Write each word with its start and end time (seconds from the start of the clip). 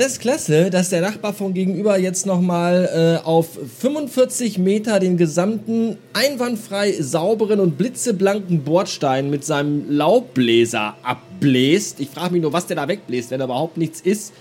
Das 0.00 0.12
ist 0.12 0.20
klasse, 0.22 0.70
dass 0.70 0.88
der 0.88 1.02
Nachbar 1.02 1.34
von 1.34 1.52
gegenüber 1.52 1.98
jetzt 1.98 2.24
nochmal 2.24 3.18
äh, 3.22 3.26
auf 3.26 3.48
45 3.80 4.56
Meter 4.56 4.98
den 4.98 5.18
gesamten 5.18 5.98
einwandfrei 6.14 6.94
sauberen 6.98 7.60
und 7.60 7.76
blitzeblanken 7.76 8.64
Bordstein 8.64 9.28
mit 9.28 9.44
seinem 9.44 9.90
Laubbläser 9.90 10.96
abbläst. 11.02 12.00
Ich 12.00 12.08
frage 12.08 12.32
mich 12.32 12.40
nur, 12.40 12.54
was 12.54 12.66
der 12.66 12.76
da 12.76 12.88
wegbläst, 12.88 13.30
wenn 13.30 13.40
da 13.40 13.44
überhaupt 13.44 13.76
nichts 13.76 14.00
ist. 14.00 14.32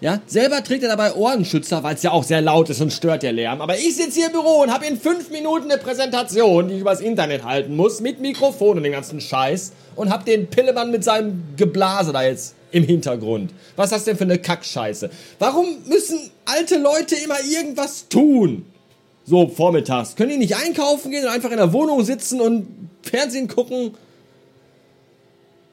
Ja, 0.00 0.20
selber 0.26 0.64
trägt 0.64 0.82
er 0.82 0.88
dabei 0.88 1.14
Ohrenschützer, 1.14 1.84
weil 1.84 1.94
es 1.94 2.02
ja 2.02 2.10
auch 2.10 2.24
sehr 2.24 2.40
laut 2.40 2.68
ist 2.68 2.80
und 2.80 2.92
stört 2.92 3.22
der 3.22 3.32
Lärm. 3.32 3.60
Aber 3.60 3.76
ich 3.76 3.94
sitze 3.94 4.18
hier 4.18 4.26
im 4.26 4.32
Büro 4.32 4.62
und 4.62 4.72
habe 4.72 4.84
in 4.84 4.98
fünf 4.98 5.30
Minuten 5.30 5.70
eine 5.70 5.80
Präsentation, 5.80 6.66
die 6.66 6.74
ich 6.74 6.80
übers 6.80 7.00
Internet 7.00 7.44
halten 7.44 7.76
muss, 7.76 8.00
mit 8.00 8.18
Mikrofon 8.18 8.78
und 8.78 8.82
dem 8.82 8.92
ganzen 8.92 9.20
Scheiß 9.20 9.74
und 9.94 10.10
hab 10.10 10.24
den 10.24 10.48
Pillemann 10.48 10.90
mit 10.90 11.04
seinem 11.04 11.44
Geblase 11.56 12.12
da 12.12 12.24
jetzt 12.24 12.56
im 12.70 12.84
Hintergrund. 12.84 13.52
Was 13.76 13.86
ist 13.86 13.92
das 13.92 14.04
denn 14.04 14.16
für 14.16 14.24
eine 14.24 14.38
Kackscheiße? 14.38 15.10
Warum 15.38 15.66
müssen 15.86 16.18
alte 16.44 16.78
Leute 16.78 17.14
immer 17.16 17.38
irgendwas 17.40 18.08
tun? 18.08 18.64
So 19.24 19.48
vormittags. 19.48 20.16
Können 20.16 20.30
die 20.30 20.38
nicht 20.38 20.56
einkaufen 20.56 21.10
gehen 21.10 21.24
und 21.24 21.30
einfach 21.30 21.50
in 21.50 21.58
der 21.58 21.72
Wohnung 21.72 22.02
sitzen 22.04 22.40
und 22.40 22.66
Fernsehen 23.02 23.48
gucken? 23.48 23.92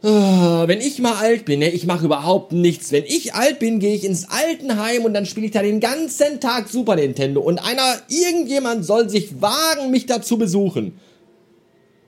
Ah, 0.03 0.65
wenn 0.67 0.81
ich 0.81 0.99
mal 0.99 1.15
alt 1.15 1.45
bin, 1.45 1.59
ne, 1.59 1.69
ich 1.69 1.87
mache 1.87 2.05
überhaupt 2.05 2.51
nichts. 2.51 2.91
Wenn 2.91 3.05
ich 3.05 3.33
alt 3.33 3.57
bin, 3.57 3.79
gehe 3.79 3.95
ich 3.95 4.03
ins 4.03 4.29
Altenheim 4.29 5.03
und 5.03 5.13
dann 5.13 5.25
spiele 5.25 5.47
ich 5.47 5.51
da 5.51 5.63
den 5.63 5.79
ganzen 5.79 6.39
Tag 6.39 6.69
Super 6.69 6.95
Nintendo. 6.95 7.41
Und 7.41 7.57
einer, 7.57 7.95
irgendjemand 8.07 8.85
soll 8.85 9.09
sich 9.09 9.41
wagen, 9.41 9.89
mich 9.89 10.05
da 10.05 10.21
zu 10.21 10.37
besuchen. 10.37 10.99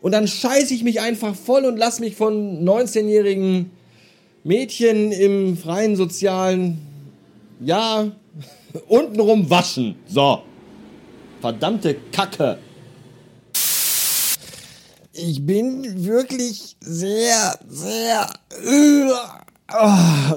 Und 0.01 0.11
dann 0.11 0.27
scheiße 0.27 0.73
ich 0.73 0.83
mich 0.83 1.01
einfach 1.01 1.33
voll 1.33 1.65
und 1.65 1.77
lass 1.77 1.99
mich 1.99 2.15
von 2.15 2.63
19-jährigen 2.63 3.71
Mädchen 4.47 5.11
im 5.11 5.57
freien 5.57 5.97
sozialen, 5.97 6.77
ja, 7.59 8.11
untenrum 8.87 9.49
waschen. 9.49 9.95
So. 10.07 10.41
Verdammte 11.41 11.97
Kacke. 12.11 12.57
Ich 15.11 15.45
bin 15.45 16.05
wirklich 16.05 16.77
sehr, 16.79 17.59
sehr 17.67 18.29
uh, 19.69 20.35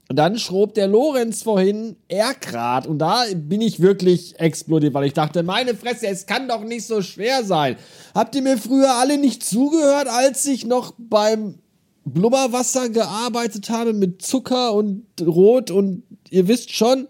Und 0.09 0.17
dann 0.17 0.39
schrob 0.39 0.75
der 0.75 0.87
Lorenz 0.87 1.43
vorhin 1.43 1.97
Erkrad 2.07 2.87
und 2.87 2.99
da 3.01 3.25
bin 3.35 3.61
ich 3.61 3.81
wirklich 3.81 4.39
explodiert, 4.39 4.95
weil 4.95 5.07
ich 5.07 5.15
dachte, 5.15 5.43
meine 5.43 5.75
Fresse, 5.75 6.07
es 6.07 6.27
kann 6.27 6.47
doch 6.47 6.63
nicht 6.63 6.87
so 6.87 7.03
schwer 7.03 7.43
sein. 7.43 7.77
Habt 8.15 8.37
ihr 8.37 8.43
mir 8.43 8.57
früher 8.57 8.95
alle 8.95 9.19
nicht 9.19 9.43
zugehört, 9.43 10.07
als 10.07 10.47
ich 10.47 10.65
noch 10.65 10.95
beim 10.97 11.59
Blubberwasser 12.05 12.89
gearbeitet 12.89 13.69
habe 13.69 13.93
mit 13.93 14.23
Zucker 14.23 14.75
und 14.75 15.07
Rot 15.21 15.73
und 15.73 16.05
ihr 16.31 16.47
wisst 16.47 16.73
schon. 16.73 17.09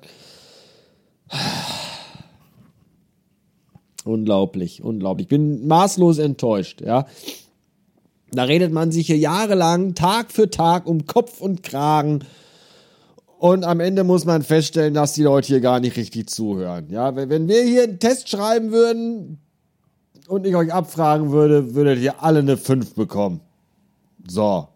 Unglaublich, 4.05 4.83
unglaublich. 4.83 5.27
Ich 5.27 5.28
bin 5.28 5.67
maßlos 5.67 6.17
enttäuscht, 6.17 6.81
ja. 6.81 7.07
Da 8.31 8.45
redet 8.45 8.73
man 8.73 8.91
sich 8.91 9.07
hier 9.07 9.19
jahrelang, 9.19 9.95
Tag 9.95 10.33
für 10.33 10.49
Tag 10.49 10.87
um 10.87 11.05
Kopf 11.05 11.43
und 11.43 11.63
Kragen 11.63 12.25
und 13.39 13.65
am 13.65 13.81
Ende 13.81 14.05
muss 14.05 14.25
man 14.25 14.43
feststellen, 14.43 14.95
dass 14.95 15.13
die 15.13 15.23
Leute 15.23 15.49
hier 15.49 15.61
gar 15.61 15.81
nicht 15.81 15.97
richtig 15.97 16.31
zuhören. 16.31 16.89
Ja, 16.91 17.15
wenn 17.17 17.49
wir 17.49 17.63
hier 17.63 17.85
einen 17.85 17.99
Test 17.99 18.29
schreiben 18.29 18.73
würden 18.73 19.39
und 20.29 20.47
ich 20.47 20.57
euch 20.57 20.73
abfragen 20.73 21.31
würde, 21.31 21.75
würdet 21.75 21.99
ihr 22.01 22.23
alle 22.23 22.39
eine 22.41 22.57
5 22.57 22.95
bekommen. 22.95 23.41
So. 24.27 24.69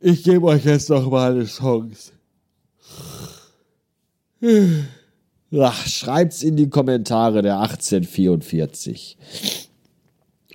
Ich 0.00 0.24
gebe 0.24 0.46
euch 0.46 0.64
jetzt 0.64 0.90
noch 0.90 1.08
mal 1.10 1.32
eine 1.32 1.44
Chance. 1.44 2.12
Ach, 5.54 5.86
schreibt's 5.86 6.42
in 6.42 6.56
die 6.56 6.68
Kommentare 6.68 7.42
der 7.42 7.60
1844. 7.60 9.16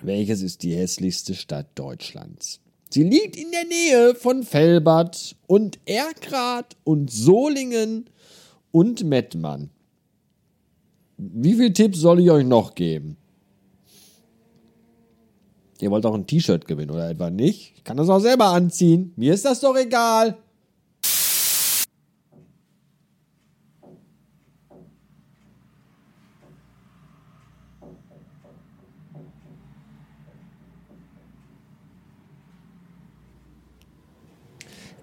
Welches 0.01 0.41
ist 0.41 0.63
die 0.63 0.75
hässlichste 0.75 1.35
Stadt 1.35 1.67
Deutschlands? 1.75 2.59
Sie 2.89 3.03
liegt 3.03 3.35
in 3.35 3.51
der 3.51 3.65
Nähe 3.65 4.15
von 4.15 4.43
Fellbad 4.43 5.35
und 5.45 5.79
Erkrath 5.85 6.75
und 6.83 7.11
Solingen 7.11 8.09
und 8.71 9.03
Mettmann. 9.03 9.69
Wie 11.17 11.53
viele 11.53 11.73
Tipps 11.73 11.99
soll 11.99 12.19
ich 12.21 12.31
euch 12.31 12.45
noch 12.45 12.75
geben? 12.75 13.17
Ihr 15.79 15.91
wollt 15.91 16.05
auch 16.05 16.13
ein 16.13 16.25
T-Shirt 16.25 16.67
gewinnen 16.67 16.91
oder 16.91 17.09
etwa 17.09 17.29
nicht? 17.29 17.73
Ich 17.75 17.83
kann 17.83 17.97
das 17.97 18.09
auch 18.09 18.19
selber 18.19 18.45
anziehen. 18.45 19.13
Mir 19.15 19.33
ist 19.33 19.45
das 19.45 19.59
doch 19.59 19.75
egal. 19.75 20.37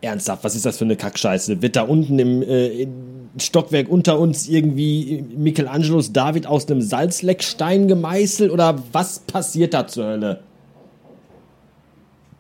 Ernsthaft, 0.05 0.45
was 0.45 0.55
ist 0.55 0.65
das 0.65 0.79
für 0.79 0.85
eine 0.85 0.97
Kackscheiße? 0.97 1.61
Wird 1.63 1.77
da 1.77 1.83
unten 1.83 2.19
im, 2.19 2.43
äh, 2.43 2.87
Stockwerk 3.39 3.89
unter 3.89 4.19
uns 4.19 4.49
irgendwie 4.49 5.25
Michelangelos 5.37 6.13
David 6.13 6.47
aus 6.47 6.69
einem 6.69 6.81
Salzleckstein 6.83 7.89
gemeißelt 7.89 8.53
oder 8.53 8.83
was 8.93 9.19
passiert 9.21 9.75
da 9.75 9.87
zur 9.87 10.07
Hölle? 10.07 10.41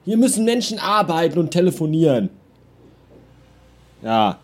Hier 0.05 0.17
müssen 0.17 0.45
Menschen 0.45 0.79
arbeiten 0.79 1.39
und 1.39 1.51
telefonieren. 1.51 2.29
Ja. 4.03 4.39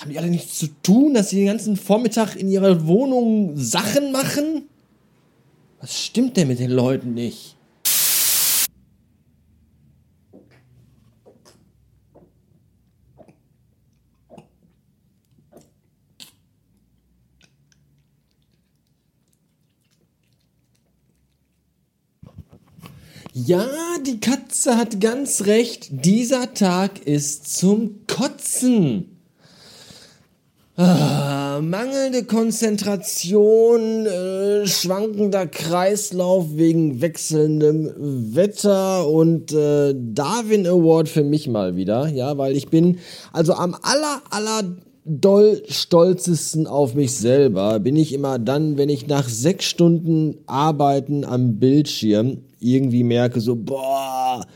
Haben 0.00 0.10
die 0.10 0.18
alle 0.18 0.28
nichts 0.28 0.58
zu 0.58 0.68
tun, 0.82 1.14
dass 1.14 1.30
sie 1.30 1.36
den 1.36 1.46
ganzen 1.46 1.76
Vormittag 1.76 2.36
in 2.36 2.48
ihrer 2.48 2.86
Wohnung 2.86 3.56
Sachen 3.56 4.12
machen? 4.12 4.68
Stimmt 6.14 6.36
denn 6.36 6.46
mit 6.46 6.60
den 6.60 6.70
Leuten 6.70 7.12
nicht? 7.12 7.56
Ja, 23.32 23.66
die 24.06 24.20
Katze 24.20 24.76
hat 24.76 25.00
ganz 25.00 25.46
recht. 25.46 25.88
Dieser 25.90 26.54
Tag 26.54 27.04
ist 27.04 27.58
zum 27.58 28.06
Kotzen. 28.06 29.14
Ah, 30.76 31.60
mangelnde 31.60 32.24
Konzentration, 32.24 34.06
äh, 34.06 34.53
schwankender 34.66 35.46
Kreislauf 35.46 36.46
wegen 36.54 37.00
wechselndem 37.00 37.92
Wetter 38.34 39.08
und 39.08 39.52
äh, 39.52 39.94
Darwin 39.96 40.66
Award 40.66 41.08
für 41.08 41.24
mich 41.24 41.48
mal 41.48 41.76
wieder, 41.76 42.08
ja, 42.08 42.36
weil 42.38 42.56
ich 42.56 42.68
bin 42.68 42.98
also 43.32 43.54
am 43.54 43.76
aller 43.82 44.22
aller 44.30 44.62
doll 45.04 45.62
stolzesten 45.68 46.66
auf 46.66 46.94
mich 46.94 47.14
selber 47.14 47.78
bin 47.78 47.94
ich 47.94 48.12
immer 48.14 48.38
dann, 48.38 48.78
wenn 48.78 48.88
ich 48.88 49.06
nach 49.06 49.28
sechs 49.28 49.66
Stunden 49.66 50.38
Arbeiten 50.46 51.24
am 51.24 51.58
Bildschirm 51.58 52.38
irgendwie 52.58 53.04
merke, 53.04 53.40
so, 53.40 53.54
boah, 53.54 54.46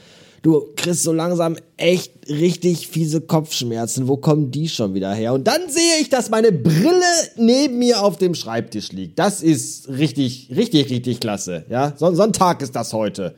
du 0.49 0.73
kriegst 0.77 1.03
so 1.03 1.12
langsam 1.12 1.56
echt 1.77 2.12
richtig 2.29 2.89
fiese 2.89 3.21
Kopfschmerzen. 3.21 4.09
Wo 4.09 4.17
kommen 4.17 4.50
die 4.50 4.69
schon 4.69 4.95
wieder 4.95 5.12
her? 5.12 5.35
Und 5.35 5.47
dann 5.47 5.69
sehe 5.69 6.00
ich, 6.00 6.09
dass 6.09 6.31
meine 6.31 6.53
Brille 6.53 7.03
neben 7.37 7.79
mir 7.79 8.03
auf 8.03 8.17
dem 8.17 8.35
Schreibtisch 8.35 8.93
liegt. 8.93 9.19
Das 9.19 9.43
ist 9.43 9.89
richtig, 9.89 10.50
richtig, 10.55 10.91
richtig 10.91 11.21
klasse. 11.21 11.67
Ja, 11.69 11.93
so, 11.97 12.15
so 12.15 12.23
ein 12.23 12.33
Tag 12.33 12.62
ist 12.62 12.75
das 12.75 12.95
heute. 12.95 13.35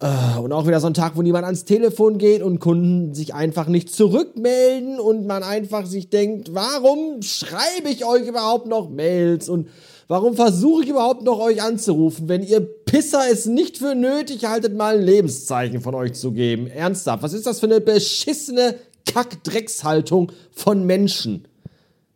Äh, 0.00 0.38
und 0.38 0.52
auch 0.52 0.66
wieder 0.66 0.80
so 0.80 0.86
ein 0.86 0.94
Tag, 0.94 1.16
wo 1.16 1.22
niemand 1.22 1.44
ans 1.44 1.64
Telefon 1.64 2.18
geht 2.18 2.42
und 2.42 2.60
Kunden 2.60 3.14
sich 3.14 3.34
einfach 3.34 3.66
nicht 3.66 3.92
zurückmelden 3.92 5.00
und 5.00 5.26
man 5.26 5.42
einfach 5.42 5.86
sich 5.86 6.08
denkt, 6.08 6.54
warum 6.54 7.20
schreibe 7.22 7.88
ich 7.90 8.04
euch 8.04 8.28
überhaupt 8.28 8.68
noch 8.68 8.90
Mails 8.90 9.48
und 9.48 9.68
warum 10.06 10.34
versuche 10.34 10.84
ich 10.84 10.88
überhaupt 10.90 11.22
noch 11.22 11.40
euch 11.40 11.62
anzurufen, 11.62 12.28
wenn 12.28 12.44
ihr 12.44 12.60
Pisser 12.60 13.22
es 13.30 13.46
nicht 13.46 13.78
für 13.78 13.96
nötig 13.96 14.44
haltet, 14.44 14.76
mal 14.76 14.98
ein 14.98 15.04
Lebenszeichen 15.04 15.80
von 15.80 15.96
euch 15.96 16.12
zu 16.12 16.30
geben? 16.30 16.68
Ernsthaft, 16.68 17.24
was 17.24 17.32
ist 17.32 17.46
das 17.46 17.58
für 17.58 17.66
eine 17.66 17.80
beschissene 17.80 18.76
Kackdreckshaltung 19.04 20.30
von 20.52 20.86
Menschen? 20.86 21.48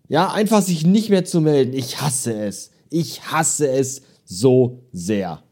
Ja, 0.09 0.31
einfach 0.31 0.63
sich 0.63 0.87
nicht 0.87 1.11
mehr 1.11 1.25
zu 1.25 1.41
melden. 1.41 1.73
Ich 1.73 2.01
hasse 2.01 2.35
es. 2.35 2.71
Ich 2.91 3.23
hasse 3.33 3.69
es 3.69 4.03
so 4.25 4.83
sehr 4.93 5.43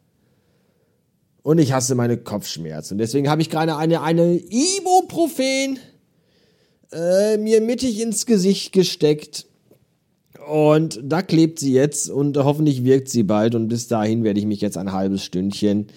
und 1.43 1.59
ich 1.59 1.73
hasse 1.73 1.95
meine 1.95 2.17
Kopfschmerzen. 2.17 2.99
Deswegen 2.99 3.29
habe 3.29 3.43
ich 3.43 3.51
gerade 3.51 3.77
eine, 3.77 4.03
eine 4.03 4.37
Ibuprofen 4.37 5.79
äh, 6.93 7.37
mir 7.39 7.61
mittig 7.61 8.01
ins 8.01 8.27
Gesicht 8.27 8.73
gesteckt. 8.73 9.47
Und 10.49 11.01
da 11.03 11.23
klebt 11.23 11.59
sie 11.59 11.73
jetzt 11.73 12.11
und 12.11 12.37
hoffentlich 12.37 12.85
wirkt 12.85 13.09
sie 13.09 13.23
bald. 13.23 13.55
Und 13.55 13.69
bis 13.69 13.89
dahin 13.89 14.25
werde 14.25 14.41
ich 14.41 14.47
mich 14.47 14.61
jetzt 14.61 14.77
ein 14.77 14.93
halbes 14.93 15.25
Stündchen 15.25 15.89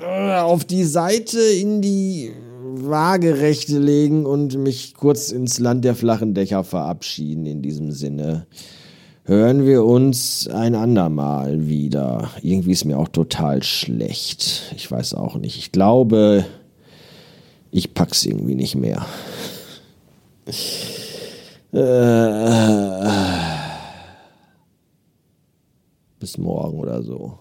äh, 0.00 0.38
auf 0.38 0.64
die 0.64 0.84
Seite 0.84 1.40
in 1.40 1.80
die 1.80 2.32
Waagerechte 2.76 3.78
legen 3.78 4.26
und 4.26 4.58
mich 4.58 4.94
kurz 4.94 5.30
ins 5.30 5.58
Land 5.58 5.84
der 5.84 5.94
flachen 5.94 6.34
Dächer 6.34 6.64
verabschieden 6.64 7.46
in 7.46 7.62
diesem 7.62 7.92
Sinne 7.92 8.46
hören 9.24 9.66
wir 9.66 9.84
uns 9.84 10.48
ein 10.48 10.74
andermal 10.74 11.66
wieder. 11.66 12.30
Irgendwie 12.42 12.72
ist 12.72 12.84
mir 12.84 12.98
auch 12.98 13.08
total 13.08 13.62
schlecht. 13.62 14.72
Ich 14.76 14.90
weiß 14.90 15.14
auch 15.14 15.36
nicht. 15.36 15.58
Ich 15.58 15.72
glaube, 15.72 16.44
ich 17.70 17.94
pack's 17.94 18.24
irgendwie 18.24 18.54
nicht 18.54 18.76
mehr. 18.76 19.04
Äh, 21.72 23.08
bis 26.20 26.38
morgen 26.38 26.78
oder 26.78 27.02
so. 27.02 27.38